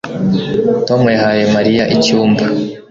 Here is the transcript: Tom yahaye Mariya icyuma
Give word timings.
Tom 0.87 1.01
yahaye 1.15 1.43
Mariya 1.55 1.83
icyuma 1.95 2.37